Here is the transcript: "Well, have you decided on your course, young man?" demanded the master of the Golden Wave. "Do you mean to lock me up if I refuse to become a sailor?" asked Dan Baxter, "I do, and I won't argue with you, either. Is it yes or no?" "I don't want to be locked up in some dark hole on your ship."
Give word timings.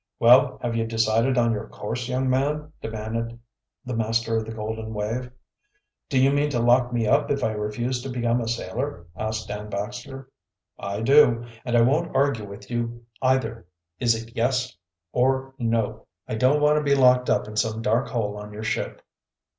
"Well, 0.17 0.57
have 0.63 0.75
you 0.75 0.87
decided 0.87 1.37
on 1.37 1.51
your 1.51 1.67
course, 1.67 2.09
young 2.09 2.27
man?" 2.27 2.73
demanded 2.81 3.37
the 3.85 3.95
master 3.95 4.35
of 4.35 4.45
the 4.45 4.51
Golden 4.51 4.95
Wave. 4.95 5.29
"Do 6.09 6.19
you 6.19 6.31
mean 6.31 6.49
to 6.49 6.59
lock 6.59 6.91
me 6.91 7.05
up 7.05 7.29
if 7.29 7.43
I 7.43 7.51
refuse 7.51 8.01
to 8.01 8.09
become 8.09 8.41
a 8.41 8.47
sailor?" 8.47 9.05
asked 9.15 9.47
Dan 9.49 9.69
Baxter, 9.69 10.31
"I 10.79 11.01
do, 11.01 11.45
and 11.63 11.77
I 11.77 11.81
won't 11.81 12.15
argue 12.15 12.45
with 12.47 12.71
you, 12.71 13.05
either. 13.21 13.67
Is 13.99 14.15
it 14.15 14.35
yes 14.35 14.75
or 15.11 15.53
no?" 15.59 16.07
"I 16.27 16.33
don't 16.33 16.61
want 16.61 16.77
to 16.79 16.83
be 16.83 16.95
locked 16.99 17.29
up 17.29 17.47
in 17.47 17.55
some 17.55 17.83
dark 17.83 18.07
hole 18.07 18.37
on 18.37 18.51
your 18.51 18.63
ship." 18.63 19.03